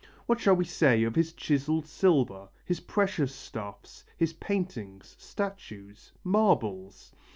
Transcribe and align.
What 0.25 0.39
shall 0.39 0.55
we 0.55 0.65
say 0.65 1.03
of 1.03 1.13
his 1.13 1.31
chiselled 1.31 1.85
silver? 1.85 2.49
his 2.65 2.79
precious 2.79 3.35
stuffs? 3.35 4.03
his 4.17 4.33
paintings? 4.33 5.15
statues? 5.19 6.11
marbles? 6.23 7.11